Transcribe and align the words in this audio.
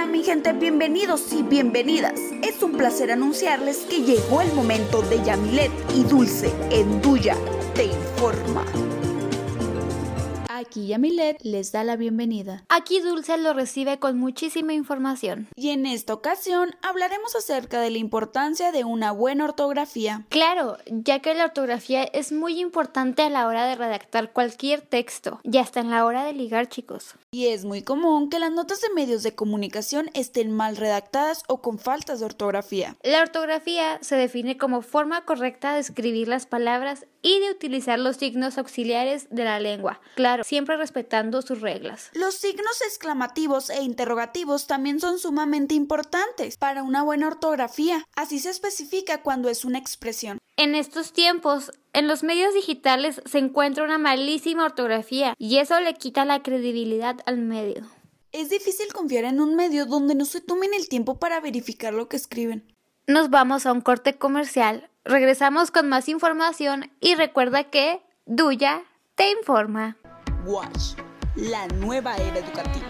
Hola 0.00 0.12
mi 0.12 0.24
gente, 0.24 0.54
bienvenidos 0.54 1.30
y 1.30 1.42
bienvenidas. 1.42 2.18
Es 2.42 2.62
un 2.62 2.72
placer 2.72 3.12
anunciarles 3.12 3.80
que 3.80 4.00
llegó 4.00 4.40
el 4.40 4.50
momento 4.54 5.02
de 5.02 5.22
Yamilet 5.22 5.70
y 5.94 6.04
Dulce 6.04 6.50
en 6.70 7.02
Duya 7.02 7.36
Te 7.74 7.84
Informa. 7.84 8.64
Aquí 10.48 10.86
Yamilet 10.86 11.38
les 11.42 11.72
da 11.72 11.84
la 11.84 11.96
bienvenida. 11.96 12.64
Aquí 12.68 13.00
Dulce 13.00 13.36
lo 13.36 13.52
recibe 13.54 13.98
con 13.98 14.18
muchísima 14.18 14.72
información. 14.72 15.48
Y 15.56 15.70
en 15.70 15.84
esta 15.84 16.14
ocasión 16.14 16.76
hablaremos 16.80 17.34
acerca 17.34 17.80
de 17.80 17.90
la 17.90 17.98
importancia 17.98 18.70
de 18.70 18.84
una 18.84 19.10
buena 19.10 19.44
ortografía. 19.44 20.24
Claro, 20.28 20.78
ya 20.86 21.20
que 21.20 21.34
la 21.34 21.46
ortografía 21.46 22.04
es 22.04 22.32
muy 22.32 22.60
importante 22.60 23.22
a 23.22 23.30
la 23.30 23.46
hora 23.46 23.66
de 23.66 23.74
redactar 23.74 24.32
cualquier 24.32 24.80
texto 24.80 25.40
y 25.42 25.58
hasta 25.58 25.80
en 25.80 25.90
la 25.90 26.04
hora 26.06 26.24
de 26.24 26.32
ligar, 26.32 26.68
chicos. 26.68 27.16
Y 27.32 27.46
es 27.46 27.64
muy 27.64 27.82
común 27.82 28.28
que 28.28 28.40
las 28.40 28.50
notas 28.50 28.80
de 28.80 28.90
medios 28.90 29.22
de 29.22 29.36
comunicación 29.36 30.10
estén 30.14 30.50
mal 30.50 30.76
redactadas 30.76 31.44
o 31.46 31.62
con 31.62 31.78
faltas 31.78 32.18
de 32.18 32.26
ortografía. 32.26 32.96
La 33.04 33.22
ortografía 33.22 34.00
se 34.02 34.16
define 34.16 34.58
como 34.58 34.82
forma 34.82 35.24
correcta 35.24 35.74
de 35.74 35.78
escribir 35.78 36.26
las 36.26 36.46
palabras 36.46 37.06
y 37.22 37.38
de 37.38 37.52
utilizar 37.52 38.00
los 38.00 38.16
signos 38.16 38.58
auxiliares 38.58 39.28
de 39.30 39.44
la 39.44 39.60
lengua, 39.60 40.00
claro, 40.16 40.42
siempre 40.42 40.76
respetando 40.76 41.40
sus 41.42 41.60
reglas. 41.60 42.10
Los 42.14 42.34
signos 42.34 42.80
exclamativos 42.84 43.70
e 43.70 43.82
interrogativos 43.82 44.66
también 44.66 44.98
son 44.98 45.20
sumamente 45.20 45.76
importantes 45.76 46.56
para 46.56 46.82
una 46.82 47.04
buena 47.04 47.28
ortografía, 47.28 48.04
así 48.16 48.40
se 48.40 48.50
especifica 48.50 49.22
cuando 49.22 49.48
es 49.48 49.64
una 49.64 49.78
expresión. 49.78 50.40
En 50.62 50.74
estos 50.74 51.14
tiempos, 51.14 51.72
en 51.94 52.06
los 52.06 52.22
medios 52.22 52.52
digitales 52.52 53.22
se 53.24 53.38
encuentra 53.38 53.82
una 53.82 53.96
malísima 53.96 54.66
ortografía 54.66 55.32
y 55.38 55.56
eso 55.56 55.80
le 55.80 55.94
quita 55.94 56.26
la 56.26 56.42
credibilidad 56.42 57.16
al 57.24 57.38
medio. 57.38 57.82
Es 58.30 58.50
difícil 58.50 58.92
confiar 58.92 59.24
en 59.24 59.40
un 59.40 59.56
medio 59.56 59.86
donde 59.86 60.14
no 60.14 60.26
se 60.26 60.42
tomen 60.42 60.74
el 60.74 60.90
tiempo 60.90 61.18
para 61.18 61.40
verificar 61.40 61.94
lo 61.94 62.10
que 62.10 62.18
escriben. 62.18 62.76
Nos 63.06 63.30
vamos 63.30 63.64
a 63.64 63.72
un 63.72 63.80
corte 63.80 64.18
comercial 64.18 64.90
Regresamos 65.04 65.70
con 65.70 65.88
más 65.88 66.10
información 66.10 66.90
y 67.00 67.14
recuerda 67.14 67.64
que 67.64 68.02
Duya 68.26 68.82
te 69.14 69.30
informa. 69.30 69.96
Watch, 70.44 70.94
la 71.36 71.66
nueva 71.68 72.14
era 72.16 72.38
educativa. 72.38 72.86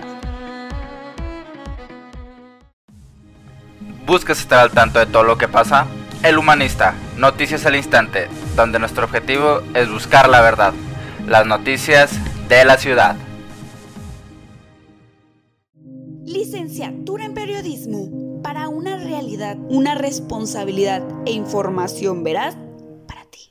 ¿Buscas 4.05 4.41
estar 4.41 4.59
al 4.59 4.73
tanto 4.73 4.99
de 4.99 5.07
todo 5.07 5.23
lo 5.23 5.39
que 5.39 5.47
pasa? 5.47 5.87
El 6.23 6.37
Humanista, 6.37 6.95
noticias 7.17 7.65
al 7.65 7.77
instante, 7.77 8.29
donde 8.55 8.79
nuestro 8.79 9.07
objetivo 9.07 9.63
es 9.73 9.91
buscar 9.91 10.29
la 10.29 10.43
verdad, 10.43 10.75
las 11.27 11.47
noticias 11.47 12.11
de 12.47 12.63
la 12.67 12.77
ciudad. 12.77 13.17
Licenciatura 16.23 17.25
en 17.25 17.33
Periodismo 17.33 18.43
para 18.43 18.69
una 18.69 18.99
realidad, 18.99 19.57
una 19.71 19.95
responsabilidad 19.95 21.03
e 21.25 21.31
información 21.31 22.23
veraz 22.23 22.55
para 23.09 23.25
ti. 23.25 23.51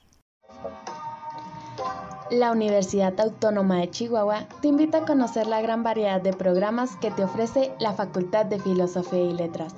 La 2.30 2.52
Universidad 2.52 3.20
Autónoma 3.20 3.78
de 3.78 3.90
Chihuahua 3.90 4.48
te 4.62 4.68
invita 4.68 5.00
a 5.00 5.06
conocer 5.06 5.48
la 5.48 5.62
gran 5.62 5.82
variedad 5.82 6.22
de 6.22 6.34
programas 6.34 6.98
que 6.98 7.10
te 7.10 7.24
ofrece 7.24 7.72
la 7.80 7.94
Facultad 7.94 8.46
de 8.46 8.60
Filosofía 8.60 9.24
y 9.24 9.34
Letras 9.34 9.74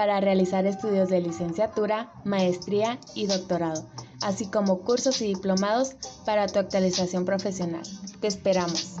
para 0.00 0.18
realizar 0.18 0.64
estudios 0.64 1.10
de 1.10 1.20
licenciatura, 1.20 2.10
maestría 2.24 2.98
y 3.14 3.26
doctorado, 3.26 3.86
así 4.22 4.50
como 4.50 4.80
cursos 4.80 5.20
y 5.20 5.26
diplomados 5.26 5.94
para 6.24 6.46
tu 6.46 6.58
actualización 6.58 7.26
profesional. 7.26 7.82
Te 8.18 8.26
esperamos. 8.26 8.96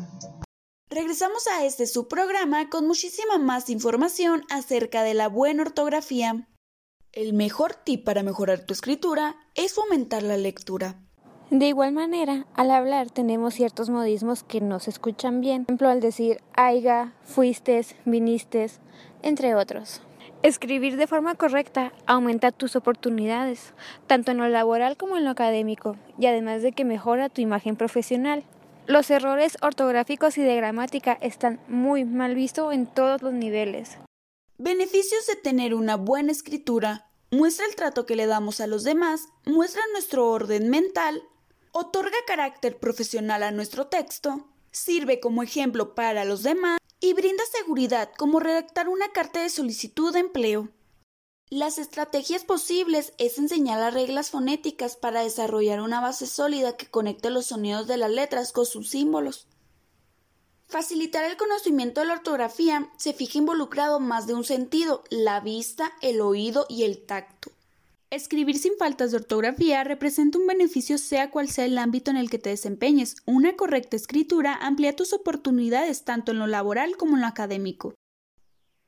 Regresamos 0.90 1.46
a 1.46 1.64
este 1.64 1.86
subprograma 1.86 2.68
con 2.68 2.86
muchísima 2.86 3.38
más 3.38 3.70
información 3.70 4.42
acerca 4.50 5.02
de 5.02 5.14
la 5.14 5.28
buena 5.28 5.62
ortografía. 5.62 6.46
El 7.12 7.32
mejor 7.32 7.76
tip 7.76 8.04
para 8.04 8.22
mejorar 8.22 8.66
tu 8.66 8.74
escritura 8.74 9.36
es 9.54 9.72
fomentar 9.72 10.22
la 10.22 10.36
lectura. 10.36 11.00
De 11.48 11.66
igual 11.68 11.92
manera, 11.92 12.46
al 12.52 12.70
hablar 12.70 13.10
tenemos 13.10 13.54
ciertos 13.54 13.88
modismos 13.88 14.42
que 14.42 14.60
no 14.60 14.80
se 14.80 14.90
escuchan 14.90 15.40
bien, 15.40 15.64
por 15.64 15.70
ejemplo 15.70 15.88
al 15.88 16.00
decir 16.00 16.42
aiga, 16.52 17.14
fuistes, 17.22 17.96
vinistes, 18.04 18.80
entre 19.22 19.54
otros. 19.54 20.02
Escribir 20.42 20.96
de 20.96 21.06
forma 21.06 21.34
correcta 21.34 21.92
aumenta 22.06 22.50
tus 22.50 22.74
oportunidades, 22.74 23.74
tanto 24.06 24.30
en 24.30 24.38
lo 24.38 24.48
laboral 24.48 24.96
como 24.96 25.18
en 25.18 25.24
lo 25.24 25.30
académico, 25.30 25.96
y 26.18 26.26
además 26.26 26.62
de 26.62 26.72
que 26.72 26.86
mejora 26.86 27.28
tu 27.28 27.42
imagen 27.42 27.76
profesional. 27.76 28.44
Los 28.86 29.10
errores 29.10 29.58
ortográficos 29.60 30.38
y 30.38 30.42
de 30.42 30.56
gramática 30.56 31.12
están 31.20 31.60
muy 31.68 32.06
mal 32.06 32.34
vistos 32.34 32.72
en 32.72 32.86
todos 32.86 33.20
los 33.20 33.34
niveles. 33.34 33.98
Beneficios 34.56 35.26
de 35.26 35.36
tener 35.36 35.74
una 35.74 35.96
buena 35.96 36.32
escritura. 36.32 37.06
Muestra 37.30 37.66
el 37.66 37.76
trato 37.76 38.06
que 38.06 38.16
le 38.16 38.26
damos 38.26 38.62
a 38.62 38.66
los 38.66 38.82
demás, 38.82 39.28
muestra 39.44 39.82
nuestro 39.92 40.30
orden 40.30 40.70
mental, 40.70 41.22
otorga 41.72 42.16
carácter 42.26 42.78
profesional 42.78 43.42
a 43.42 43.50
nuestro 43.50 43.88
texto, 43.88 44.48
sirve 44.70 45.20
como 45.20 45.42
ejemplo 45.42 45.94
para 45.94 46.24
los 46.24 46.42
demás 46.42 46.79
y 47.00 47.14
brinda 47.14 47.42
seguridad 47.50 48.10
como 48.16 48.40
redactar 48.40 48.88
una 48.88 49.10
carta 49.12 49.42
de 49.42 49.48
solicitud 49.48 50.12
de 50.12 50.20
empleo. 50.20 50.68
Las 51.48 51.78
estrategias 51.78 52.44
posibles 52.44 53.12
es 53.18 53.38
enseñar 53.38 53.80
las 53.80 53.94
reglas 53.94 54.30
fonéticas 54.30 54.96
para 54.96 55.22
desarrollar 55.22 55.80
una 55.80 56.00
base 56.00 56.26
sólida 56.26 56.76
que 56.76 56.86
conecte 56.86 57.30
los 57.30 57.46
sonidos 57.46 57.88
de 57.88 57.96
las 57.96 58.10
letras 58.10 58.52
con 58.52 58.66
sus 58.66 58.90
símbolos. 58.90 59.48
Facilitar 60.68 61.24
el 61.24 61.36
conocimiento 61.36 62.00
de 62.00 62.06
la 62.06 62.12
ortografía 62.12 62.92
se 62.96 63.12
fija 63.12 63.38
involucrado 63.38 63.98
más 63.98 64.28
de 64.28 64.34
un 64.34 64.44
sentido, 64.44 65.02
la 65.10 65.40
vista, 65.40 65.90
el 66.00 66.20
oído 66.20 66.66
y 66.68 66.84
el 66.84 67.04
tacto. 67.04 67.50
Escribir 68.10 68.58
sin 68.58 68.72
faltas 68.76 69.12
de 69.12 69.18
ortografía 69.18 69.84
representa 69.84 70.36
un 70.36 70.48
beneficio 70.48 70.98
sea 70.98 71.30
cual 71.30 71.48
sea 71.48 71.64
el 71.64 71.78
ámbito 71.78 72.10
en 72.10 72.16
el 72.16 72.28
que 72.28 72.40
te 72.40 72.50
desempeñes. 72.50 73.14
Una 73.24 73.54
correcta 73.54 73.94
escritura 73.94 74.56
amplía 74.56 74.96
tus 74.96 75.12
oportunidades 75.12 76.02
tanto 76.02 76.32
en 76.32 76.40
lo 76.40 76.48
laboral 76.48 76.96
como 76.96 77.14
en 77.14 77.20
lo 77.20 77.28
académico. 77.28 77.94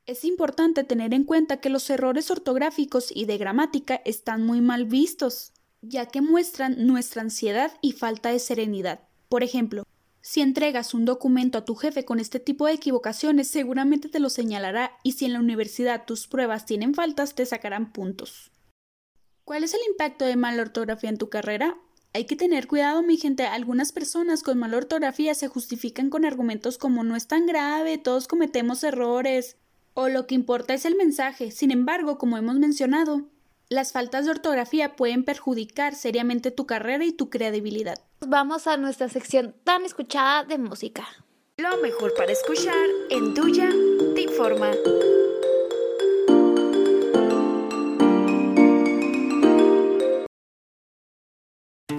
Es 0.05 0.25
importante 0.25 0.83
tener 0.83 1.13
en 1.13 1.23
cuenta 1.23 1.61
que 1.61 1.69
los 1.69 1.89
errores 1.89 2.29
ortográficos 2.31 3.15
y 3.15 3.23
de 3.23 3.37
gramática 3.37 4.01
están 4.03 4.45
muy 4.45 4.59
mal 4.59 4.83
vistos, 4.83 5.53
ya 5.81 6.07
que 6.07 6.19
muestran 6.19 6.85
nuestra 6.85 7.21
ansiedad 7.21 7.71
y 7.79 7.93
falta 7.93 8.27
de 8.27 8.39
serenidad. 8.39 9.07
Por 9.29 9.41
ejemplo, 9.41 9.85
si 10.19 10.41
entregas 10.41 10.93
un 10.93 11.05
documento 11.05 11.57
a 11.57 11.63
tu 11.63 11.75
jefe 11.75 12.03
con 12.03 12.19
este 12.19 12.41
tipo 12.41 12.65
de 12.65 12.73
equivocaciones, 12.73 13.47
seguramente 13.47 14.09
te 14.09 14.19
lo 14.19 14.29
señalará 14.29 14.91
y 15.01 15.13
si 15.13 15.23
en 15.23 15.31
la 15.31 15.39
universidad 15.39 16.05
tus 16.05 16.27
pruebas 16.27 16.65
tienen 16.65 16.93
faltas, 16.93 17.35
te 17.35 17.45
sacarán 17.45 17.93
puntos. 17.93 18.52
¿Cuál 19.45 19.65
es 19.65 19.73
el 19.73 19.81
impacto 19.89 20.23
de 20.25 20.37
mala 20.37 20.61
ortografía 20.61 21.09
en 21.09 21.17
tu 21.17 21.29
carrera? 21.29 21.77
Hay 22.13 22.25
que 22.25 22.35
tener 22.35 22.67
cuidado, 22.67 23.03
mi 23.03 23.17
gente. 23.17 23.45
Algunas 23.45 23.91
personas 23.91 24.41
con 24.41 24.57
mala 24.57 24.77
ortografía 24.77 25.35
se 25.35 25.49
justifican 25.49 26.09
con 26.09 26.23
argumentos 26.23 26.77
como 26.77 27.03
no 27.03 27.15
es 27.17 27.27
tan 27.27 27.45
grave, 27.45 27.97
todos 27.97 28.27
cometemos 28.27 28.83
errores 28.83 29.57
o 29.95 30.07
lo 30.07 30.27
que 30.27 30.35
importa 30.35 30.73
es 30.73 30.85
el 30.85 30.95
mensaje. 30.95 31.51
Sin 31.51 31.71
embargo, 31.71 32.17
como 32.17 32.37
hemos 32.37 32.55
mencionado, 32.55 33.23
las 33.69 33.91
faltas 33.91 34.25
de 34.25 34.31
ortografía 34.31 34.95
pueden 34.95 35.23
perjudicar 35.25 35.95
seriamente 35.95 36.51
tu 36.51 36.65
carrera 36.65 37.03
y 37.03 37.11
tu 37.11 37.29
credibilidad. 37.29 37.99
Vamos 38.21 38.67
a 38.67 38.77
nuestra 38.77 39.09
sección 39.09 39.55
tan 39.63 39.83
escuchada 39.83 40.45
de 40.45 40.57
música. 40.57 41.05
Lo 41.57 41.77
mejor 41.77 42.13
para 42.15 42.31
escuchar 42.31 42.87
en 43.09 43.33
Tuya 43.33 43.69
te 44.15 44.21
informa. 44.21 44.71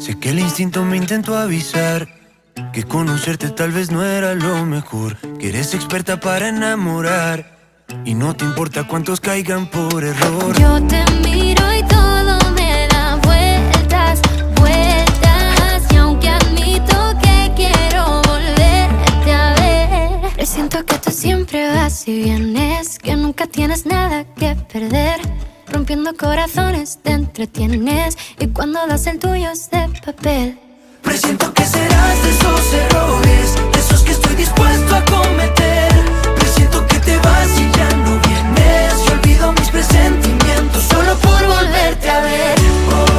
Sé 0.04 0.18
que 0.18 0.28
el 0.28 0.38
instinto 0.38 0.84
me 0.84 0.98
intentó 0.98 1.34
avisar 1.34 2.06
que 2.74 2.82
conocerte 2.82 3.48
tal 3.48 3.72
vez 3.72 3.90
no 3.90 4.04
era 4.04 4.34
lo 4.34 4.66
mejor, 4.66 5.16
que 5.38 5.48
eres 5.48 5.72
experta 5.72 6.20
para 6.20 6.50
enamorar 6.50 7.56
y 8.04 8.12
no 8.12 8.36
te 8.36 8.44
importa 8.44 8.86
cuántos 8.86 9.18
caigan 9.18 9.66
por 9.66 10.04
error. 10.04 10.60
Yo 10.60 10.74
te 10.88 11.02
miro 11.26 11.64
y 11.74 11.82
todo 11.84 12.38
me 12.50 12.86
da 12.88 13.16
vueltas, 13.22 14.20
vueltas. 14.56 15.90
Y 15.90 15.96
aunque 15.96 16.28
admito 16.28 17.14
que 17.22 17.52
quiero 17.56 18.20
volverte 18.26 19.32
a 19.32 19.54
ver, 19.54 20.46
siento 20.46 20.84
que 20.84 20.98
tú 20.98 21.10
siempre 21.12 21.66
vas 21.68 22.06
y 22.06 22.24
vienes, 22.24 22.98
que 22.98 23.16
nunca 23.16 23.46
tienes 23.46 23.86
nada 23.86 24.26
que 24.36 24.54
perder. 24.70 25.18
Rompiendo 25.74 26.14
corazones 26.16 27.00
te 27.02 27.10
entretienes 27.10 28.16
y 28.38 28.46
cuando 28.46 28.86
das 28.86 29.08
el 29.08 29.18
tuyo 29.18 29.50
es 29.50 29.68
de 29.72 29.88
papel. 30.06 30.56
Presiento 31.02 31.52
que 31.52 31.64
serás 31.64 32.22
de 32.22 32.30
esos 32.30 32.74
errores, 32.74 33.54
de 33.72 33.80
esos 33.80 34.02
que 34.02 34.12
estoy 34.12 34.36
dispuesto 34.36 34.94
a 34.94 35.04
cometer. 35.04 35.90
Presiento 36.36 36.86
que 36.86 37.00
te 37.00 37.16
vas 37.16 37.48
y 37.58 37.76
ya 37.76 37.88
no 37.96 38.20
vienes. 38.20 38.94
Y 39.04 39.12
olvido 39.14 39.52
mis 39.52 39.68
presentimientos 39.70 40.84
solo 40.84 41.16
por 41.16 41.44
volverte 41.44 42.08
a 42.08 42.20
ver. 42.20 42.54
Solo 42.88 43.13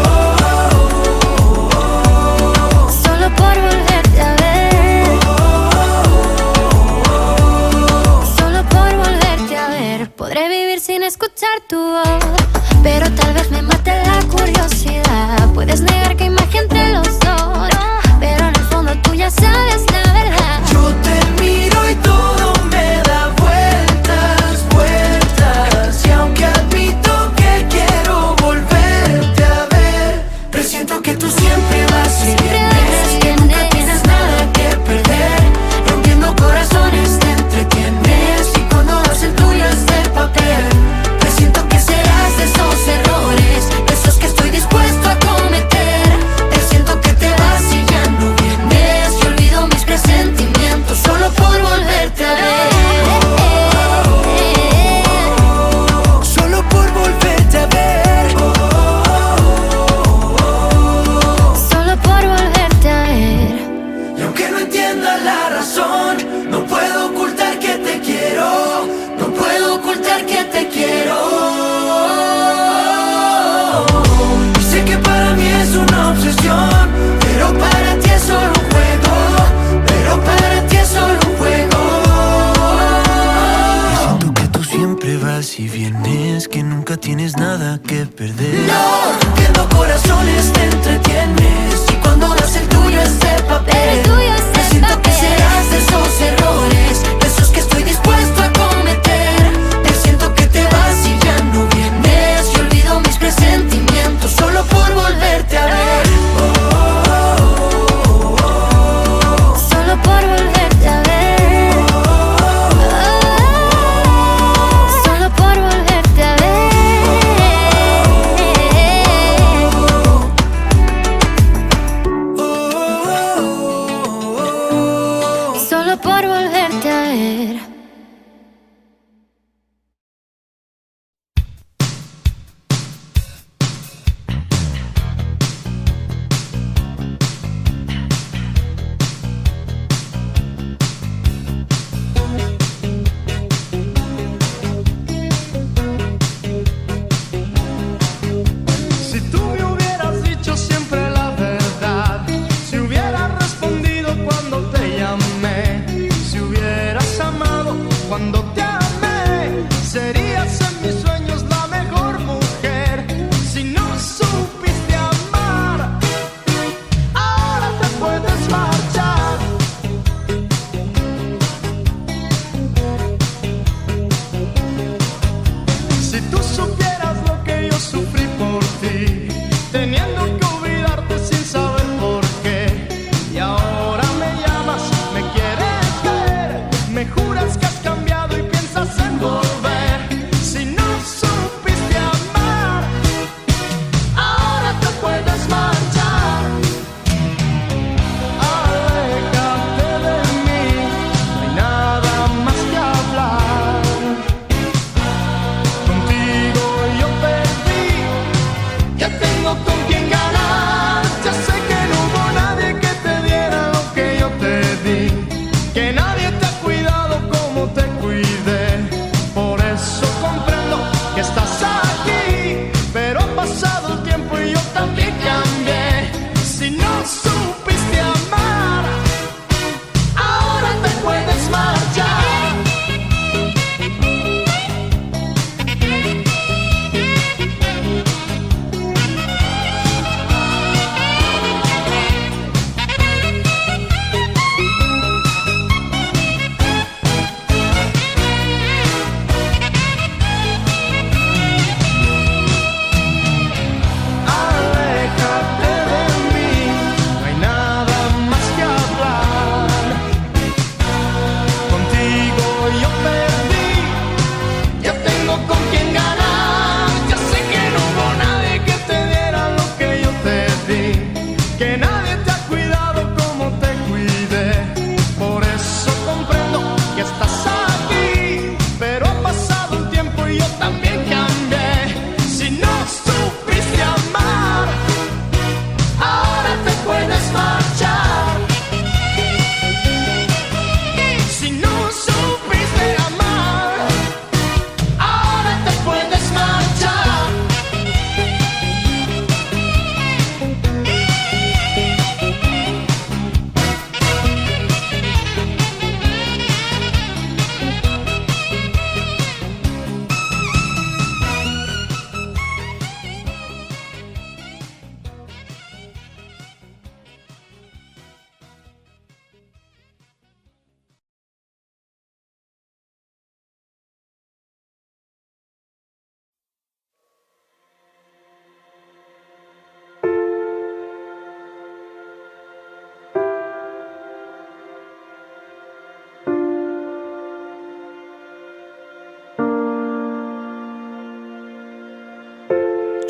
feet. 178.81 179.24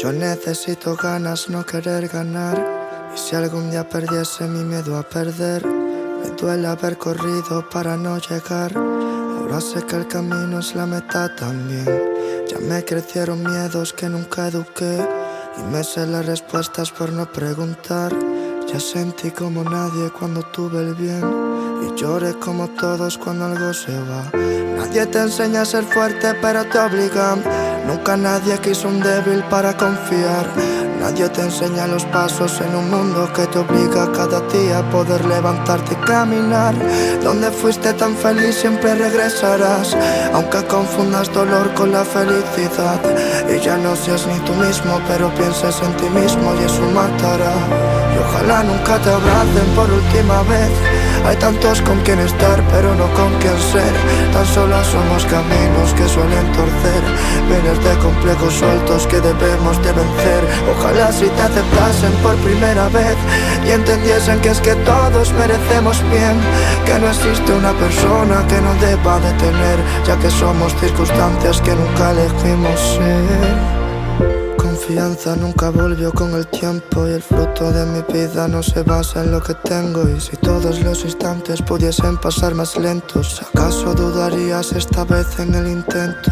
Yo 0.05 0.12
necesito 0.12 0.95
ganas, 0.95 1.50
no 1.50 1.65
querer 1.65 2.07
ganar. 2.07 2.63
Y 3.15 3.17
si 3.17 3.35
algún 3.35 3.71
día 3.71 3.89
perdiese 3.89 4.47
mi 4.47 4.63
miedo 4.63 5.00
a 5.00 5.01
perder, 5.01 5.65
me 5.65 6.29
duele 6.39 6.67
haber 6.67 6.95
corrido 7.00 7.67
para 7.71 7.97
no 7.97 8.19
llegar. 8.19 8.71
Ahora 8.77 9.59
sé 9.59 9.81
que 9.81 9.95
el 9.95 10.07
camino 10.07 10.59
es 10.59 10.75
la 10.75 10.85
meta 10.85 11.35
también. 11.35 11.89
Ya 12.47 12.59
me 12.59 12.85
crecieron 12.85 13.41
miedos 13.41 13.93
que 13.93 14.07
nunca 14.07 14.50
eduqué. 14.50 15.09
Y 15.57 15.63
me 15.74 15.83
sé 15.83 16.05
las 16.05 16.27
respuestas 16.27 16.91
por 16.91 17.12
no 17.12 17.25
preguntar. 17.25 18.13
Ya 18.71 18.79
sentí 18.79 19.31
como 19.31 19.63
nadie 19.63 20.12
cuando 20.12 20.43
tuve 20.43 20.81
el 20.81 20.93
bien. 20.93 21.24
Y 21.81 22.00
lloré 22.00 22.35
como 22.35 22.67
todos 22.67 23.17
cuando 23.17 23.45
algo 23.45 23.74
se 23.74 23.97
va. 24.01 24.29
Nadie 24.77 25.07
te 25.07 25.17
enseña 25.17 25.62
a 25.62 25.65
ser 25.65 25.83
fuerte, 25.83 26.35
pero 26.43 26.63
te 26.65 26.77
obligan. 26.77 27.64
Nunca 27.88 28.18
nadie 28.18 28.58
quiso 28.60 28.88
un 28.88 29.00
débil 29.00 29.44
para 29.50 29.75
confiar. 29.77 30.48
Nadie 31.00 31.30
te 31.30 31.42
enseña 31.42 31.86
los 31.86 32.04
pasos 32.06 32.60
en 32.62 32.75
un 32.75 32.89
mundo 32.89 33.32
que 33.32 33.46
te 33.46 33.60
obliga 33.60 34.12
cada 34.12 34.42
día 34.50 34.80
a 34.80 34.89
poder 34.89 35.24
levantarte 35.25 35.94
y 35.94 36.06
caminar. 36.06 36.74
Donde 37.24 37.51
fuiste 37.51 37.94
tan 37.94 38.15
feliz 38.15 38.56
siempre 38.56 38.96
regresarás, 38.96 39.96
aunque 40.34 40.63
confundas 40.65 41.32
dolor 41.32 41.72
con 41.75 41.92
la 41.92 42.04
felicidad. 42.04 43.00
Y 43.54 43.60
ya 43.60 43.77
no 43.77 43.96
seas 43.96 44.25
ni 44.25 44.39
tú 44.39 44.54
mismo, 44.54 45.00
pero 45.08 45.30
pienses 45.36 45.80
en 45.84 45.96
ti 45.98 46.10
mismo 46.10 46.56
y 46.60 46.65
eso 46.65 46.82
matará. 46.92 47.54
Y 48.13 48.18
ojalá 48.18 48.63
nunca 48.63 48.98
te 48.98 49.12
abracen 49.12 49.68
por 49.75 49.92
última 49.92 50.42
vez. 50.44 51.04
Hay 51.25 51.36
tantos 51.38 51.82
con 51.82 52.00
quien 52.01 52.20
estar, 52.20 52.62
pero 52.70 52.94
no 52.94 53.05
con 53.13 53.34
quien 53.39 53.58
ser. 53.58 53.94
Tan 54.32 54.46
solo 54.46 54.75
somos 54.84 55.25
caminos 55.25 55.94
que 55.98 56.08
suelen 56.08 56.51
torcer. 56.53 57.01
Miles 57.50 57.84
de 57.84 57.98
complejos 57.98 58.53
sueltos 58.53 59.08
que 59.08 59.20
debemos 59.20 59.82
de 59.82 59.91
vencer. 59.91 60.41
Ojalá 60.77 61.12
si 61.12 61.25
te 61.25 61.41
aceptasen 61.41 62.13
por 62.22 62.36
primera 62.38 62.88
vez 62.89 63.17
y 63.65 63.72
entendiesen 63.72 64.39
que 64.41 64.50
es 64.50 64.62
que 64.62 64.75
todos 64.86 65.34
merecemos 65.34 66.00
bien. 66.12 66.38
Que 66.86 67.00
no 67.00 67.08
existe 67.10 67.51
una 67.53 67.74
persona 67.74 68.46
que 68.48 68.62
no 68.62 68.74
deba 68.75 69.20
de 69.20 69.32
tener, 69.34 69.79
ya 70.05 70.15
que 70.17 70.29
somos 70.29 70.75
circunstancias 70.75 71.60
que 71.62 71.74
nunca 71.75 72.12
elegimos 72.12 72.79
ser 72.79 73.86
confianza 74.86 75.36
nunca 75.36 75.72
volvió 75.72 76.12
con 76.12 76.36
el 76.36 76.46
tiempo 76.46 77.08
y 77.08 77.13
el 77.13 77.22
fruto 77.22 77.72
de 77.72 77.86
mi 77.88 78.01
vida 78.13 78.48
no 78.48 78.62
se 78.62 78.84
basa 78.84 79.24
en 79.24 79.32
lo 79.32 79.42
que 79.42 79.56
tengo 79.56 80.08
y 80.08 80.22
si 80.22 80.38
todos 80.38 80.80
los 80.82 81.04
instantes 81.04 81.62
pudiesen 81.63 82.18
pasar 82.18 82.54
más 82.54 82.77
lentos, 82.77 83.42
¿acaso 83.42 83.96
dudarías 83.96 84.74
esta 84.74 85.04
vez 85.04 85.39
en 85.39 85.56
el 85.56 85.68
intento? 85.68 86.32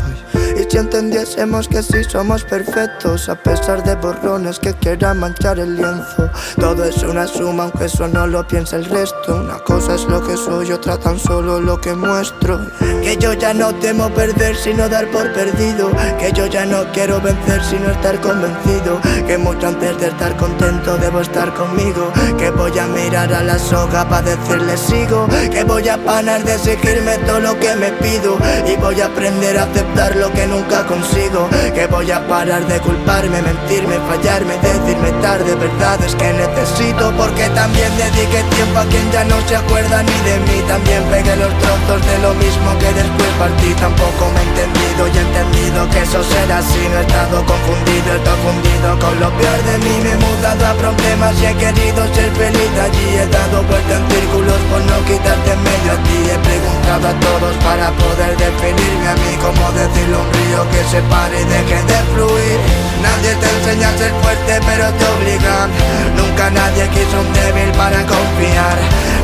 Y 0.55 0.69
si 0.69 0.77
entendiésemos 0.77 1.67
que 1.67 1.81
sí 1.81 2.03
somos 2.03 2.43
perfectos 2.43 3.29
a 3.29 3.35
pesar 3.35 3.83
de 3.83 3.95
borrones 3.95 4.59
que 4.59 4.73
quieran 4.73 5.19
manchar 5.19 5.59
el 5.59 5.75
lienzo, 5.75 6.29
todo 6.59 6.83
es 6.85 7.03
una 7.03 7.27
suma 7.27 7.63
aunque 7.63 7.85
eso 7.85 8.07
no 8.07 8.27
lo 8.27 8.47
piensa 8.47 8.75
el 8.75 8.85
resto, 8.85 9.35
una 9.35 9.59
cosa 9.59 9.95
es 9.95 10.05
lo 10.05 10.21
que 10.25 10.37
soy, 10.37 10.71
otra 10.71 10.97
tan 10.97 11.19
solo 11.19 11.59
lo 11.59 11.79
que 11.79 11.93
muestro, 11.93 12.59
que 13.01 13.17
yo 13.17 13.33
ya 13.33 13.53
no 13.53 13.73
temo 13.75 14.09
perder 14.09 14.55
sino 14.55 14.89
dar 14.89 15.09
por 15.11 15.31
perdido, 15.33 15.91
que 16.19 16.31
yo 16.33 16.45
ya 16.47 16.65
no 16.65 16.91
quiero 16.91 17.21
vencer 17.21 17.63
sino 17.63 17.89
estar 17.91 18.19
convencido 18.21 18.99
que 19.27 19.37
mucho 19.37 19.67
antes 19.67 19.99
de 19.99 20.07
estar 20.07 20.35
contento 20.37 20.97
debo 20.97 21.21
estar 21.21 21.53
conmigo. 21.53 22.11
Que 22.37 22.49
voy 22.51 22.77
a 22.77 22.87
mirar 22.87 23.33
a 23.33 23.43
la 23.43 23.57
soga 23.57 24.07
para 24.07 24.35
decirle 24.35 24.77
sigo. 24.77 25.27
Que 25.51 25.63
voy 25.63 25.87
a 25.89 25.97
parar 25.97 26.43
de 26.43 26.53
exigirme 26.55 27.17
todo 27.19 27.39
lo 27.39 27.59
que 27.59 27.75
me 27.75 27.91
pido. 27.93 28.37
Y 28.67 28.75
voy 28.77 28.99
a 29.01 29.05
aprender 29.05 29.57
a 29.57 29.63
aceptar 29.63 30.15
lo 30.15 30.31
que 30.31 30.42
nunca 30.47 30.85
consigo. 30.85 31.49
Que 31.73 31.87
voy 31.87 32.11
a 32.11 32.25
parar 32.27 32.65
de 32.67 32.79
culparme, 32.79 33.41
mentirme, 33.41 33.95
fallarme, 34.09 34.57
decirme 34.59 35.11
tarde. 35.21 35.55
Verdades 35.55 36.15
que 36.15 36.33
necesito 36.33 37.11
porque 37.17 37.49
también 37.49 37.91
dediqué 37.97 38.43
tiempo 38.55 38.79
a 38.79 38.85
quien 38.85 39.11
ya 39.11 39.23
no 39.25 39.35
se 39.47 39.55
acuerda 39.55 40.03
ni 40.03 40.17
de 40.27 40.35
mí. 40.47 40.57
También 40.67 41.03
pegué 41.11 41.35
los 41.35 41.53
trozos 41.59 42.01
de 42.05 42.17
lo 42.19 42.33
mismo 42.35 42.69
que 42.79 42.91
después 42.93 43.29
partí. 43.39 43.73
Tampoco 43.79 44.31
me 44.33 44.39
he 44.39 44.45
entendido 44.49 45.01
y 45.07 45.17
he 45.17 45.21
entendido 45.21 45.89
que 45.89 46.01
eso 46.01 46.23
será 46.23 46.57
así. 46.59 46.81
No 46.91 46.99
he 46.99 47.01
estado 47.01 47.37
confundido, 47.45 48.13
confundido 48.43 48.99
con 48.99 49.19
lo 49.19 49.29
peor 49.37 49.59
de 49.63 49.77
mí 49.79 49.95
Me 50.03 50.11
he 50.11 50.15
mudado 50.15 50.65
a 50.67 50.73
problemas 50.73 51.33
y 51.41 51.45
he 51.45 51.53
querido 51.55 52.01
ser 52.13 52.29
feliz 52.31 52.73
allí 52.81 53.07
He 53.15 53.27
dado 53.27 53.63
vuelta 53.63 53.95
en 53.95 54.03
círculos 54.09 54.59
por 54.69 54.81
no 54.81 54.97
quitarte 55.05 55.51
en 55.51 55.63
medio 55.63 55.91
a 55.93 55.97
ti 56.03 56.17
He 56.27 56.37
preguntado 56.39 57.07
a 57.07 57.13
todos 57.19 57.55
para 57.63 57.91
poder 57.91 58.37
definirme 58.37 59.07
a 59.07 59.15
mí 59.15 59.31
Como 59.41 59.71
decirle 59.71 60.17
un 60.17 60.32
río 60.33 60.59
que 60.71 60.81
se 60.91 61.01
pare 61.03 61.41
y 61.41 61.45
deje 61.45 61.79
de 61.83 61.99
fluir. 62.13 62.59
Nadie 63.01 63.35
te 63.35 63.47
enseña 63.57 63.89
a 63.89 63.97
ser 63.97 64.11
fuerte 64.21 64.53
pero 64.65 64.85
te 64.97 65.05
obligan. 65.15 65.69
Nunca 66.15 66.49
nadie 66.49 66.87
quiso 66.89 67.19
un 67.19 67.33
débil 67.33 67.71
para 67.77 67.99
confiar. 68.05 68.77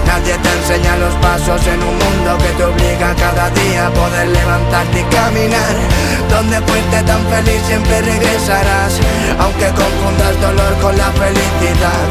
Nadie 0.06 0.36
te 0.44 0.52
enseña 0.58 0.98
los 0.98 1.14
pasos 1.22 1.62
en 1.68 1.80
un 1.82 1.96
mundo 2.04 2.38
que 2.42 2.52
te 2.58 2.64
obliga 2.66 3.14
cada 3.16 3.50
día 3.52 3.88
a 3.88 3.92
poder 3.92 4.28
levantarte 4.28 5.00
y 5.00 5.04
caminar. 5.16 5.76
Donde 6.30 6.58
fuiste 6.68 7.00
tan 7.04 7.22
feliz 7.28 7.62
siempre 7.68 8.02
regresarás 8.02 8.94
aunque 9.40 9.68
confundas 9.68 10.34
dolor 10.42 10.74
con 10.82 10.98
la 10.98 11.10
felicidad. 11.14 12.06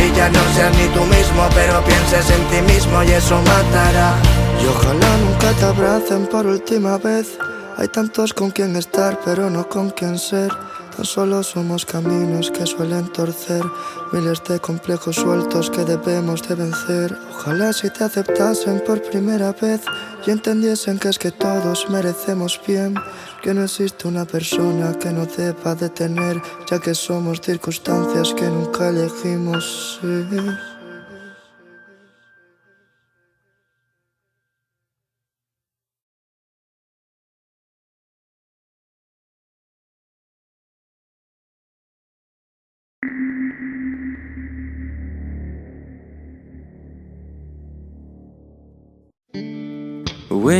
Y 0.00 0.16
ya 0.16 0.28
no 0.28 0.40
seas 0.54 0.72
ni 0.76 0.86
tú 0.96 1.04
mismo 1.04 1.48
pero 1.54 1.84
pienses 1.84 2.26
en 2.30 2.42
ti 2.50 2.72
mismo 2.72 3.02
y 3.02 3.12
eso 3.12 3.36
matará. 3.36 4.14
Y 4.60 4.66
ojalá 4.66 5.10
nunca 5.24 5.50
te 5.58 5.64
abracen 5.64 6.26
por 6.26 6.46
última 6.46 6.98
vez 6.98 7.38
Hay 7.82 7.88
tantos 7.88 8.32
con 8.32 8.52
quien 8.52 8.76
estar 8.76 9.18
pero 9.24 9.50
no 9.50 9.68
con 9.68 9.90
quien 9.90 10.16
ser 10.16 10.52
Tan 10.96 11.06
solo 11.06 11.42
somos 11.42 11.86
caminos 11.86 12.50
que 12.50 12.66
suelen 12.66 13.10
torcer, 13.12 13.64
miles 14.12 14.42
de 14.44 14.60
complejos 14.60 15.16
sueltos 15.16 15.70
que 15.70 15.84
debemos 15.84 16.46
de 16.46 16.54
vencer. 16.54 17.16
Ojalá 17.30 17.72
si 17.72 17.88
te 17.90 18.04
aceptasen 18.04 18.82
por 18.86 19.00
primera 19.00 19.52
vez 19.52 19.80
y 20.26 20.30
entendiesen 20.30 20.98
que 20.98 21.08
es 21.08 21.18
que 21.18 21.30
todos 21.30 21.88
merecemos 21.88 22.60
bien, 22.66 22.94
que 23.42 23.54
no 23.54 23.64
existe 23.64 24.06
una 24.06 24.26
persona 24.26 24.92
que 24.98 25.10
no 25.12 25.24
deba 25.24 25.74
de 25.74 25.88
tener, 25.88 26.42
ya 26.70 26.78
que 26.78 26.94
somos 26.94 27.40
circunstancias 27.40 28.34
que 28.34 28.44
nunca 28.44 28.90
elegimos 28.90 29.98
ser. 30.00 30.71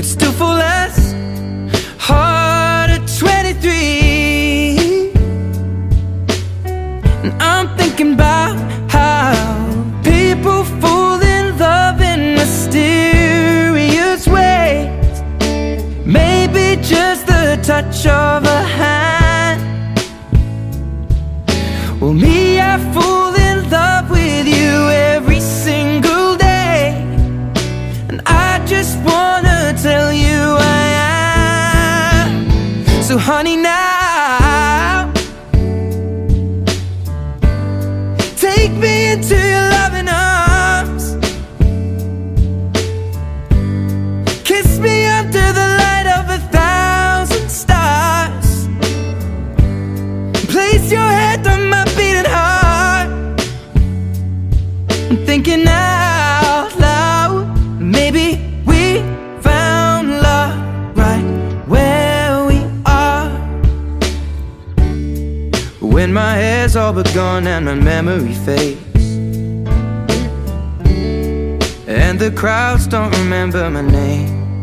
could 0.00 0.08
still 0.08 0.32
fall 0.32 0.54
less 0.54 0.79
Your 50.90 50.98
head 50.98 51.46
on 51.46 51.68
my 51.68 51.84
beating 51.96 52.24
heart. 52.24 53.08
I'm 55.08 55.24
thinking 55.24 55.64
out 55.68 56.70
loud. 56.76 57.46
Maybe 57.80 58.40
we 58.66 58.98
found 59.40 60.10
love 60.10 60.58
right 60.96 61.22
where 61.68 62.44
we 62.44 62.58
are. 62.86 63.30
When 65.80 66.12
my 66.12 66.34
hair's 66.34 66.74
all 66.74 66.92
but 66.92 67.14
gone 67.14 67.46
and 67.46 67.66
my 67.66 67.74
memory 67.74 68.34
fades. 68.34 68.80
And 71.86 72.18
the 72.18 72.32
crowds 72.34 72.88
don't 72.88 73.12
remember 73.12 73.70
my 73.70 73.82
name. 73.82 74.62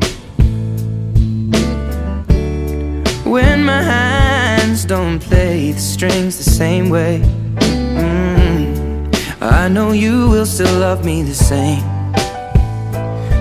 When 3.24 3.64
my 3.64 3.82
hands 3.82 4.27
don't 4.88 5.20
play 5.20 5.74
the 5.74 5.80
strings 5.80 6.38
the 6.38 6.50
same 6.50 6.90
way. 6.90 7.20
Mm, 7.56 9.42
I 9.42 9.68
know 9.68 9.92
you 9.92 10.30
will 10.30 10.46
still 10.46 10.80
love 10.80 11.04
me 11.04 11.24
the 11.24 11.34
same. 11.34 11.84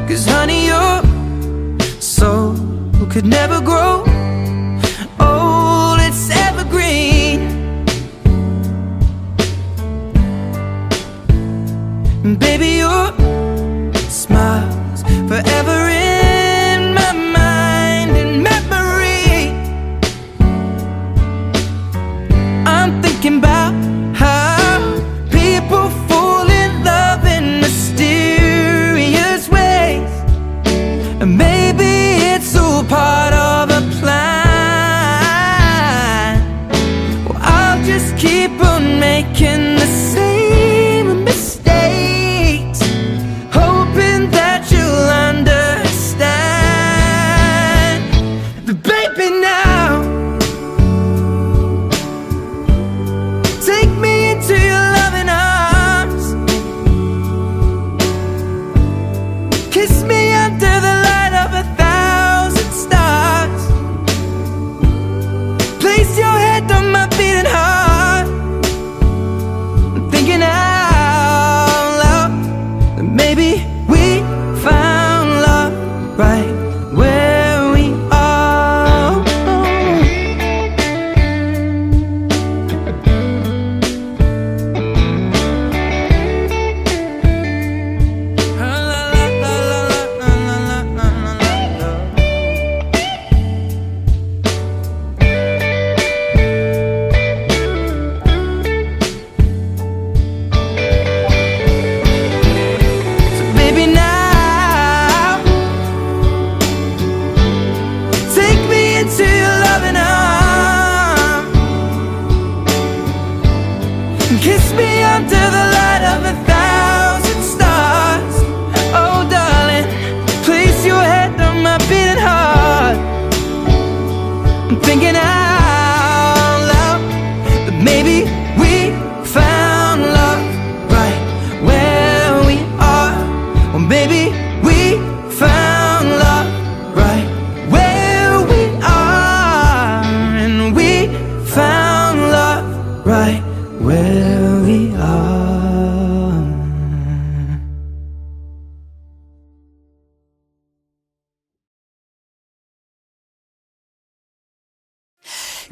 Cause 0.08 0.26
honey, 0.26 0.66
your 0.66 1.02
soul 2.00 2.56
could 3.10 3.24
never 3.24 3.60
grow 3.60 4.04
old, 5.20 6.00
it's 6.00 6.28
evergreen. 6.30 7.40
Baby, 12.40 12.70
your 12.82 13.15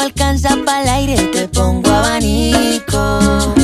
No 0.00 0.06
alcanza 0.06 0.56
para 0.64 0.82
el 0.82 0.88
aire, 0.88 1.16
te 1.32 1.48
pongo 1.48 1.90
abanico. 1.90 3.54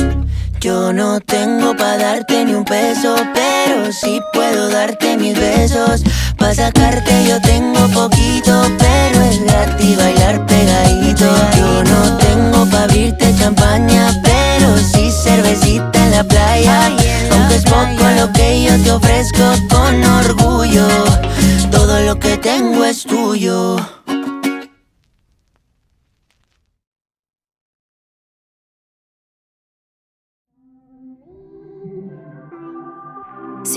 Yo 0.59 0.93
no 0.93 1.19
tengo 1.19 1.75
pa' 1.75 1.97
darte 1.97 2.45
ni 2.45 2.53
un 2.53 2.63
peso, 2.63 3.15
pero 3.33 3.91
sí 3.91 4.21
puedo 4.33 4.69
darte 4.69 5.17
mis 5.17 5.39
besos. 5.39 6.03
Pa' 6.37 6.53
sacarte 6.53 7.25
yo 7.27 7.41
tengo 7.41 7.87
poquito, 7.87 8.53
pero 8.77 9.21
es 9.21 9.43
gratis 9.45 9.97
bailar 9.97 10.45
pegadito. 10.45 11.25
Yo 11.57 11.83
no 11.83 12.17
tengo 12.17 12.65
pa' 12.69 12.83
abrirte 12.83 13.33
champaña, 13.39 14.21
pero 14.23 14.77
sí 14.77 15.09
cervecita 15.11 16.05
en 16.05 16.11
la 16.11 16.23
playa. 16.23 16.91
Aunque 17.31 17.55
es 17.55 17.63
poco 17.63 18.03
lo 18.19 18.31
que 18.33 18.63
yo 18.63 18.83
te 18.83 18.91
ofrezco 18.91 19.45
con 19.69 20.03
orgullo, 20.03 20.87
todo 21.71 21.99
lo 22.01 22.19
que 22.19 22.37
tengo 22.37 22.85
es 22.85 23.03
tuyo. 23.03 23.77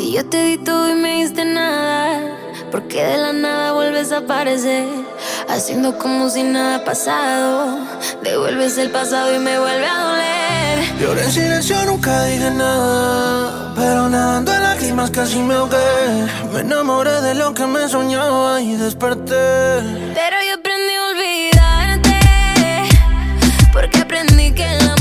Si 0.00 0.12
yo 0.12 0.24
te 0.24 0.42
di 0.44 0.56
todo 0.56 0.88
y 0.88 0.94
me 0.94 1.16
diste 1.16 1.44
nada, 1.44 2.22
¿por 2.70 2.88
qué 2.88 3.04
de 3.04 3.18
la 3.18 3.34
nada 3.34 3.72
vuelves 3.74 4.12
a 4.12 4.18
aparecer? 4.20 4.86
Haciendo 5.46 5.98
como 5.98 6.30
si 6.30 6.42
nada 6.42 6.76
ha 6.76 6.84
pasado. 6.86 7.86
Devuelves 8.22 8.78
el 8.78 8.90
pasado 8.90 9.34
y 9.34 9.38
me 9.38 9.58
vuelve 9.58 9.86
a 9.86 9.98
doler. 9.98 10.98
Lloré 10.98 11.24
en 11.24 11.30
silencio, 11.30 11.84
nunca 11.84 12.24
dije 12.24 12.50
nada. 12.50 13.74
Pero 13.76 14.08
nadando 14.08 14.54
en 14.54 14.62
lágrimas 14.62 15.10
casi 15.10 15.38
me 15.38 15.52
ahogué. 15.52 15.76
Me 16.50 16.60
enamoré 16.60 17.20
de 17.20 17.34
lo 17.34 17.52
que 17.52 17.66
me 17.66 17.86
soñaba 17.86 18.58
y 18.62 18.76
desperté. 18.76 19.82
Pero 20.14 20.36
yo 20.48 20.54
aprendí 20.60 20.94
a 20.94 21.08
olvidarte. 21.12 22.20
Porque 23.70 23.98
aprendí 23.98 24.50
que 24.52 24.64
el 24.64 24.88
amor 24.88 24.99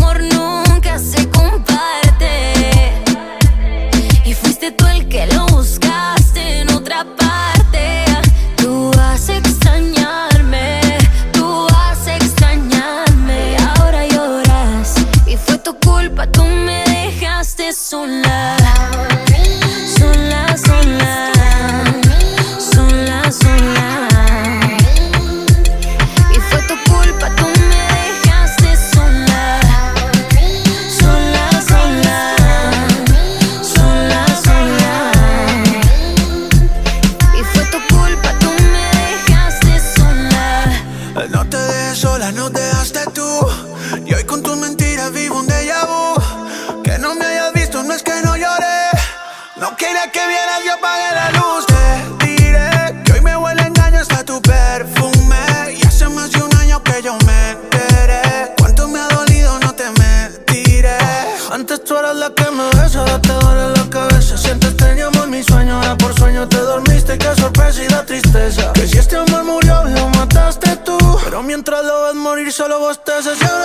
solo 72.60 72.78
bostezas. 72.78 73.42
Y 73.42 73.59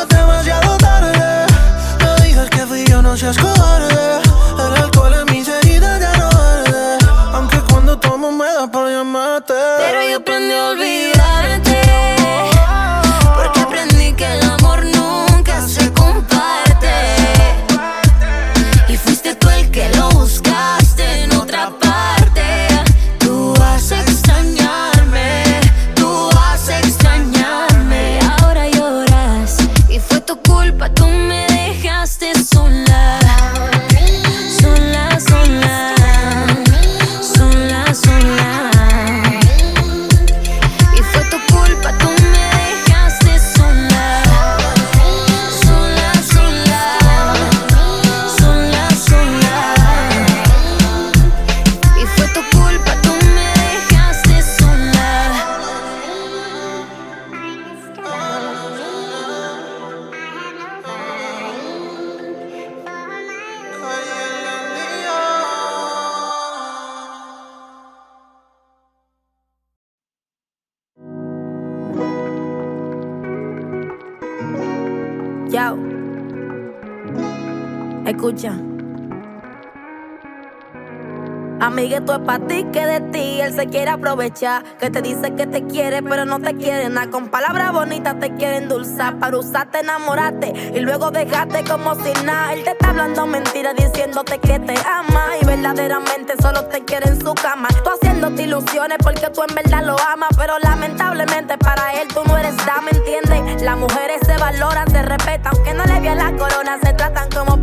Amigueto 81.75 82.13
es 82.13 82.21
para 82.21 82.47
ti 82.47 82.65
que 82.73 82.87
de 82.87 83.01
ti 83.11 83.41
él 83.41 83.53
se 83.53 83.67
quiere 83.67 83.91
aprovechar. 83.91 84.63
Que 84.79 84.91
te 84.91 85.03
dice 85.03 85.35
que 85.35 85.45
te 85.45 85.67
quiere, 85.67 86.05
pero 86.05 86.25
no 86.25 86.39
te 86.39 86.55
quiere 86.55 86.89
nada. 86.89 87.11
Con 87.11 87.31
palabras 87.31 87.73
bonitas 87.73 88.17
te 88.21 88.33
quiere 88.37 88.59
endulzar. 88.59 89.19
Para 89.19 89.37
usarte, 89.39 89.81
enamorarte 89.81 90.53
y 90.73 90.79
luego 90.79 91.11
dejarte 91.11 91.65
como 91.65 91.97
si 91.97 92.13
nada. 92.25 92.53
Él 92.53 92.63
te 92.63 92.71
está 92.71 92.91
hablando 92.91 93.27
mentiras 93.27 93.75
diciéndote 93.75 94.39
que 94.39 94.61
te 94.61 94.75
ama. 94.87 95.25
Y 95.43 95.45
verdaderamente 95.45 96.35
solo 96.41 96.65
te 96.67 96.85
quiere 96.85 97.09
en 97.09 97.21
su 97.21 97.35
cama. 97.35 97.67
Tú 97.83 97.91
haciéndote 97.91 98.45
ilusiones 98.45 98.99
porque 99.03 99.29
tú 99.31 99.43
en 99.43 99.57
verdad 99.57 99.83
lo 99.83 99.97
amas. 99.99 100.29
Pero 100.39 100.57
lamentablemente 100.61 101.59
para 101.59 101.93
él 101.95 102.07
tú 102.07 102.23
no 102.25 102.39
eres 102.39 102.57
dama, 102.59 102.91
¿entiendes? 102.93 103.63
Las 103.63 103.77
mujeres 103.77 104.21
se 104.25 104.37
valoran, 104.37 104.89
se 104.93 105.03
respetan. 105.03 105.53
Aunque 105.53 105.75
no 105.75 105.85
le 105.87 105.99
vean 105.99 106.19
la 106.19 106.37
corona, 106.37 106.79
se 106.81 106.93
tratan 106.93 107.29
como. 107.31 107.54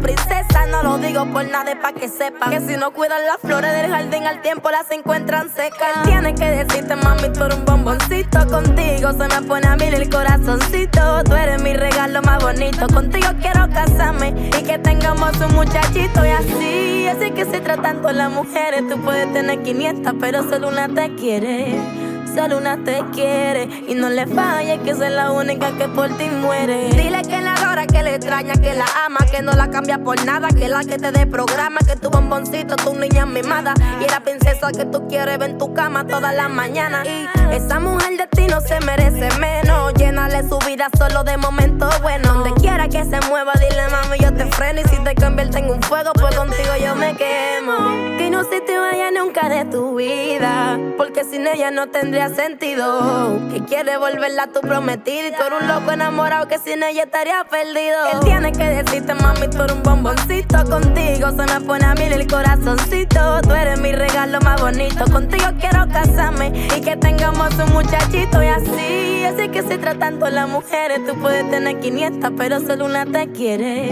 No 0.71 0.83
lo 0.83 0.97
digo 0.97 1.25
por 1.25 1.45
nada, 1.47 1.75
para 1.81 1.93
que 1.93 2.07
sepan. 2.07 2.49
Que 2.49 2.61
si 2.61 2.77
no 2.77 2.91
cuidan 2.91 3.25
las 3.25 3.37
flores 3.39 3.73
del 3.73 3.91
jardín 3.91 4.25
al 4.25 4.41
tiempo 4.41 4.71
las 4.71 4.89
encuentran 4.91 5.49
secas. 5.49 5.97
Él 5.97 6.03
tiene 6.05 6.33
que 6.33 6.45
decirte, 6.45 6.95
mami, 6.95 7.29
tú 7.33 7.43
eres 7.43 7.57
un 7.57 7.65
bomboncito. 7.65 8.47
Contigo 8.47 9.11
se 9.11 9.27
me 9.27 9.47
pone 9.47 9.67
a 9.67 9.75
mil 9.75 9.93
el 9.93 10.09
corazoncito. 10.09 11.23
Tú 11.25 11.35
eres 11.35 11.61
mi 11.61 11.73
regalo 11.73 12.21
más 12.21 12.41
bonito. 12.41 12.87
Contigo 12.87 13.27
quiero 13.41 13.67
casarme 13.73 14.33
y 14.57 14.63
que 14.63 14.77
tengamos 14.77 15.35
un 15.41 15.53
muchachito 15.55 16.25
y 16.25 16.29
así. 16.29 17.07
así, 17.07 17.31
que 17.31 17.45
se 17.45 17.59
tratando 17.59 18.07
a 18.07 18.13
las 18.13 18.31
mujeres. 18.31 18.87
Tú 18.87 18.97
puedes 19.01 19.31
tener 19.33 19.61
500, 19.61 20.13
pero 20.19 20.49
solo 20.49 20.69
una 20.69 20.87
te 20.87 21.13
quiere. 21.15 22.10
Solo 22.35 22.59
una 22.59 22.77
te 22.77 23.03
quiere 23.13 23.67
y 23.87 23.93
no 23.93 24.09
le 24.09 24.25
falla 24.25 24.77
que 24.77 24.91
es 24.91 24.99
la 24.99 25.31
única 25.31 25.71
que 25.77 25.87
por 25.89 26.07
ti 26.17 26.29
muere. 26.29 26.89
Dile 26.91 27.21
que 27.23 27.41
la 27.41 27.55
adora, 27.55 27.85
que 27.85 28.01
le 28.03 28.15
extraña, 28.15 28.53
que 28.53 28.73
la 28.73 28.85
ama, 29.05 29.19
que 29.29 29.41
no 29.41 29.51
la 29.51 29.69
cambia 29.69 29.97
por 29.97 30.23
nada, 30.25 30.47
que 30.47 30.69
la 30.69 30.83
que 30.83 30.97
te 30.97 31.11
dé 31.11 31.27
programa, 31.27 31.79
que 31.79 31.97
tu 31.97 32.09
bomboncito, 32.09 32.77
tu 32.77 32.95
niña 32.95 33.25
mimada 33.25 33.73
y 33.99 34.09
la 34.09 34.21
princesa 34.21 34.71
que 34.71 34.85
tú 34.85 35.07
quieres 35.07 35.37
ver 35.37 35.51
en 35.51 35.57
tu 35.57 35.73
cama 35.73 36.07
todas 36.07 36.33
las 36.33 36.49
mañanas. 36.49 37.05
Y 37.05 37.27
esa 37.53 37.79
mujer 37.79 38.17
de 38.17 38.27
ti 38.27 38.47
no 38.47 38.61
se 38.61 38.79
merece 38.79 39.29
menos. 39.37 39.93
Llénale 39.95 40.47
su 40.47 40.57
vida 40.59 40.87
solo 40.97 41.23
de 41.23 41.37
momentos 41.37 42.01
buenos. 42.01 42.33
Donde 42.33 42.53
quiera 42.61 42.87
que 42.87 43.03
se 43.03 43.19
mueva, 43.29 43.53
dile 43.55 43.87
mami, 43.91 44.17
yo 44.19 44.33
te 44.33 44.45
freno 44.45 44.81
y 44.81 44.87
si 44.87 45.03
te 45.03 45.15
convierto 45.15 45.57
en 45.57 45.69
un 45.69 45.81
fuego, 45.81 46.11
pues 46.13 46.33
contigo 46.35 46.69
yo 46.81 46.95
me 46.95 47.13
quemo. 47.15 48.17
Que 48.17 48.29
no 48.29 48.43
se 48.45 48.61
te 48.61 48.77
vaya 48.77 49.11
nunca 49.11 49.49
de 49.49 49.65
tu 49.65 49.95
vida, 49.95 50.79
porque 50.97 51.23
sin 51.25 51.45
ella 51.45 51.71
no 51.71 51.87
tendría 51.89 52.20
sentido. 52.29 53.39
Que 53.51 53.63
quiere 53.63 53.97
volverla 53.97 54.43
a 54.43 54.47
tu 54.47 54.61
prometida 54.61 55.27
y 55.27 55.31
tú 55.31 55.43
eres 55.43 55.61
un 55.61 55.67
loco 55.67 55.91
enamorado 55.91 56.47
que 56.47 56.57
sin 56.57 56.83
ella 56.83 57.03
estaría 57.03 57.43
perdido. 57.45 57.97
Él 58.13 58.19
tiene 58.23 58.51
que 58.51 58.63
decirte, 58.63 59.13
mami, 59.13 59.47
tú 59.47 59.63
eres 59.63 59.75
un 59.75 59.83
bomboncito. 59.83 60.63
Contigo 60.69 61.29
se 61.31 61.53
me 61.53 61.61
pone 61.65 61.85
a 61.85 61.93
mil 61.95 62.13
el 62.13 62.27
corazoncito. 62.27 63.41
Tú 63.41 63.51
eres 63.53 63.79
mi 63.79 63.91
regalo 63.91 64.39
más 64.41 64.61
bonito. 64.61 65.05
Contigo 65.11 65.45
quiero 65.59 65.87
casarme 65.91 66.51
y 66.77 66.81
que 66.81 66.95
tengamos 66.97 67.53
un 67.55 67.73
muchachito 67.73 68.41
y 68.43 68.47
así. 68.47 69.25
Así 69.25 69.49
que 69.49 69.63
se 69.63 69.77
tratando 69.77 70.29
las 70.29 70.47
mujeres, 70.47 71.05
tú 71.05 71.15
puedes 71.15 71.49
tener 71.49 71.79
500, 71.79 72.31
pero 72.37 72.59
solo 72.59 72.85
una 72.85 73.05
te 73.05 73.31
quiere. 73.31 73.91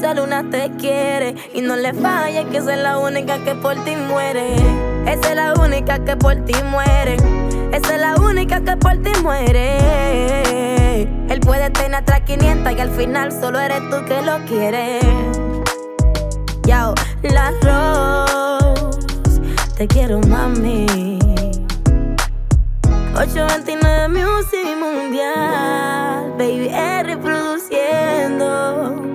Solo 0.00 0.24
una 0.24 0.48
te 0.48 0.70
quiere 0.78 1.34
y 1.52 1.60
no 1.60 1.76
le 1.76 1.92
falla 1.92 2.44
que 2.44 2.56
esa 2.56 2.74
es 2.74 2.80
la 2.80 2.98
única 2.98 3.38
que 3.44 3.54
por 3.54 3.74
ti 3.84 3.96
muere. 3.96 4.54
Esa 5.06 5.30
es 5.30 5.36
la 5.36 5.54
única 5.54 6.02
que 6.04 6.16
por 6.16 6.36
ti 6.44 6.54
muere. 6.70 7.16
Esa 7.72 7.94
es 7.94 8.00
la 8.00 8.16
única 8.16 8.60
que 8.60 8.76
por 8.76 8.96
ti 9.02 9.12
muere. 9.22 9.78
Él 11.02 11.40
puede 11.40 11.70
tener 11.70 11.94
hasta 11.94 12.22
500 12.24 12.72
y 12.72 12.80
al 12.80 12.90
final 12.90 13.32
solo 13.32 13.60
eres 13.60 13.80
tú 13.90 14.04
que 14.06 14.20
lo 14.22 14.44
quieres. 14.46 15.04
Yao, 16.64 16.94
la 17.22 17.52
Rose, 17.62 19.40
te 19.76 19.86
quiero 19.86 20.20
mami. 20.20 21.18
829 23.14 24.08
Music 24.08 24.76
Mundial, 24.78 26.32
baby, 26.38 26.68
es 26.68 27.06
reproduciendo. 27.06 29.09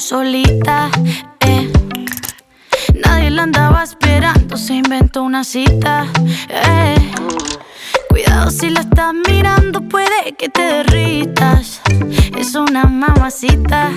Solita, 0.00 0.90
eh. 1.40 1.70
Nadie 3.04 3.30
la 3.30 3.42
andaba 3.42 3.82
esperando, 3.82 4.56
se 4.56 4.74
inventó 4.74 5.24
una 5.24 5.42
cita, 5.42 6.06
eh. 6.48 7.12
Cuidado 8.08 8.50
si 8.50 8.70
la 8.70 8.80
estás 8.80 9.12
mirando, 9.28 9.80
puede 9.82 10.32
que 10.38 10.48
te 10.48 10.62
derritas. 10.62 11.80
Es 12.38 12.54
una 12.54 12.84
mamacita. 12.84 13.90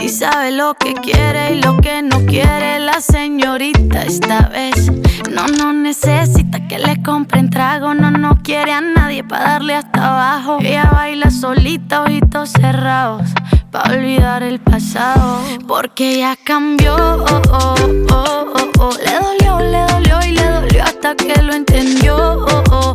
Y 0.00 0.08
sabe 0.08 0.52
lo 0.52 0.74
que 0.74 0.94
quiere 0.94 1.54
y 1.54 1.62
lo 1.62 1.76
que 1.78 2.02
no 2.02 2.24
quiere 2.24 2.80
la 2.80 3.00
señorita 3.00 4.02
esta 4.02 4.48
vez. 4.48 4.90
No, 5.30 5.46
no 5.46 5.72
necesita 5.72 6.66
que 6.68 6.78
le 6.78 7.02
compren 7.02 7.50
trago, 7.50 7.94
no, 7.94 8.10
no 8.10 8.38
quiere 8.42 8.72
a 8.72 8.80
nadie 8.80 9.24
para 9.24 9.52
darle 9.52 9.74
hasta 9.74 10.08
abajo. 10.08 10.58
Ella 10.60 10.90
baila 10.92 11.30
solita, 11.30 12.02
ojitos 12.02 12.50
cerrados, 12.50 13.30
para 13.72 13.94
olvidar 13.94 14.42
el 14.44 14.60
pasado. 14.60 15.40
Porque 15.66 16.18
ya 16.18 16.36
cambió, 16.36 16.94
oh, 16.94 17.42
oh, 17.50 17.74
oh, 18.10 18.52
oh, 18.54 18.70
oh. 18.78 18.96
le 19.04 19.14
dolió, 19.14 19.58
le 19.58 19.92
dolió 19.92 20.18
y 20.28 20.32
le 20.32 20.44
dolió 20.44 20.84
hasta 20.84 21.16
que 21.16 21.42
lo 21.42 21.54
entendió. 21.54 22.16
Oh, 22.16 22.62
oh, 22.70 22.91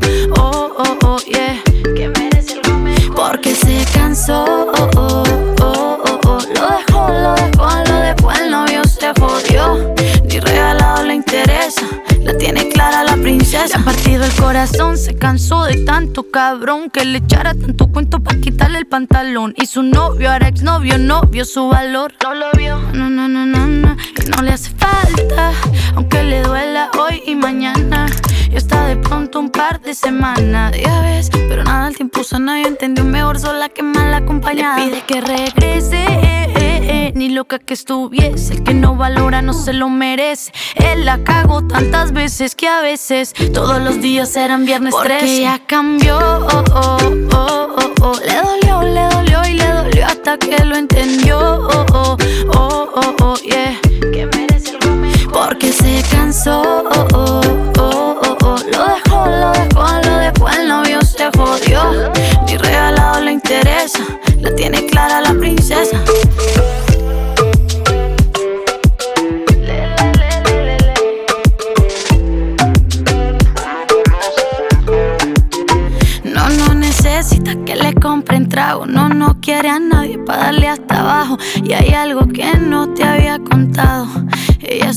cansó 15.27 15.65
de 15.65 15.83
tanto 15.83 16.31
cabrón 16.31 16.89
que 16.89 17.03
le 17.03 17.17
echara 17.17 17.53
tanto 17.53 17.87
cuento 17.87 18.23
para 18.23 18.39
quitarle 18.39 18.77
el 18.79 18.87
pantalón. 18.87 19.53
Y 19.57 19.65
su 19.65 19.83
novio, 19.83 20.31
ahora 20.31 20.47
exnovio, 20.47 20.97
no 20.97 21.23
vio 21.23 21.43
su 21.43 21.67
valor. 21.67 22.13
No 22.23 22.33
lo 22.33 22.45
vio, 22.57 22.79
no, 22.93 23.09
no, 23.09 23.27
no, 23.27 23.45
no, 23.45 23.67
no. 23.67 23.97
No 24.35 24.41
le 24.41 24.51
hace 24.51 24.71
falta, 24.71 25.53
aunque 25.95 26.23
le 26.23 26.41
duela 26.41 26.89
hoy 26.99 27.21
y 27.25 27.35
mañana. 27.35 28.07
Y 28.51 28.55
está 28.55 28.85
de 28.87 28.97
pronto 28.97 29.39
un 29.39 29.49
par 29.49 29.79
de 29.81 29.93
semanas. 29.93 30.73
Ya 30.75 31.01
ves, 31.01 31.29
pero 31.31 31.63
nada, 31.63 31.87
el 31.87 31.95
tiempo 31.95 32.23
sana. 32.23 32.61
Yo 32.61 32.67
entendió 32.67 33.03
mejor 33.03 33.39
sola 33.39 33.69
que 33.69 33.83
mal 33.83 34.13
acompañada. 34.13 34.77
Le 34.79 34.85
pide 34.85 35.01
que 35.01 35.21
regrese, 35.21 36.03
eh, 36.03 36.53
eh, 36.55 36.79
eh. 36.89 37.13
ni 37.15 37.29
loca 37.29 37.59
que 37.59 37.73
estuviese. 37.73 38.53
El 38.55 38.63
que 38.63 38.73
no 38.73 38.95
valora 38.95 39.41
no 39.41 39.53
se 39.53 39.73
lo 39.73 39.89
merece. 39.89 40.51
Él 40.75 41.05
la 41.05 41.23
cagó 41.23 41.65
tantas 41.65 42.11
veces 42.11 42.55
que 42.55 42.67
a 42.67 42.81
veces 42.81 43.33
todos 43.53 43.81
los 43.81 44.01
días 44.01 44.35
eran 44.35 44.65
viernes 44.65 44.93
Porque 44.93 45.19
13. 45.19 45.41
ya 45.41 45.59
cambió, 45.65 46.17
oh, 46.17 46.63
oh, 46.73 46.97
oh, 47.33 47.75
oh, 47.77 47.93
oh. 48.01 48.19
le 48.25 48.35
dolió, 48.35 48.81
le 48.81 49.01
dolió 49.15 49.41
y 49.47 49.53
le 49.53 49.67
dolió 49.67 49.76
hasta 50.03 50.38
que 50.38 50.63
lo 50.63 50.75
entendió. 50.75 51.39
Oh, 51.39 51.86
oh, 51.93 52.17
oh, 52.53 52.89
oh, 52.95 53.15
oh, 53.21 53.36
yeah. 53.43 53.79
Que 54.12 54.25
merece 54.25 54.71
algo 54.81 54.95
mejor. 54.95 55.31
Porque 55.31 55.71
se 55.71 56.03
cansó, 56.12 56.62
oh, 56.62 57.07
oh, 57.13 57.41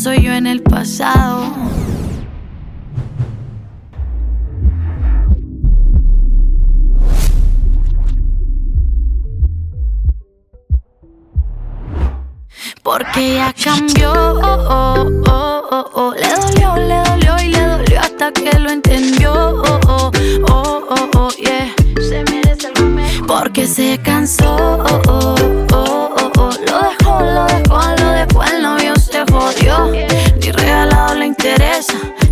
soy 0.01 0.23
yo 0.23 0.33
en 0.33 0.47
el 0.47 0.63
pasado. 0.63 1.80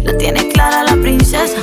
La 0.02 0.16
tiene 0.16 0.48
clara 0.48 0.84
la 0.84 0.96
princesa. 0.96 1.56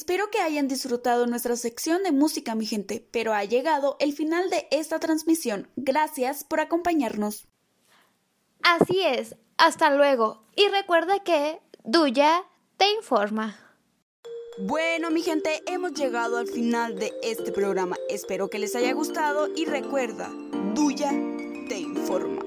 Espero 0.00 0.30
que 0.30 0.40
hayan 0.40 0.66
disfrutado 0.66 1.26
nuestra 1.26 1.56
sección 1.56 2.02
de 2.02 2.10
música, 2.10 2.54
mi 2.54 2.64
gente, 2.64 3.06
pero 3.10 3.34
ha 3.34 3.44
llegado 3.44 3.98
el 4.00 4.14
final 4.14 4.48
de 4.48 4.66
esta 4.70 4.98
transmisión. 4.98 5.68
Gracias 5.76 6.42
por 6.42 6.60
acompañarnos. 6.60 7.46
Así 8.62 9.02
es, 9.02 9.36
hasta 9.58 9.94
luego. 9.94 10.42
Y 10.56 10.68
recuerda 10.68 11.18
que 11.18 11.60
Duya 11.84 12.44
te 12.78 12.90
informa. 12.92 13.58
Bueno, 14.60 15.10
mi 15.10 15.20
gente, 15.20 15.62
hemos 15.66 15.92
llegado 15.92 16.38
al 16.38 16.48
final 16.48 16.98
de 16.98 17.12
este 17.22 17.52
programa. 17.52 17.98
Espero 18.08 18.48
que 18.48 18.58
les 18.58 18.74
haya 18.74 18.94
gustado 18.94 19.48
y 19.54 19.66
recuerda, 19.66 20.30
Duya 20.74 21.10
te 21.68 21.78
informa. 21.78 22.40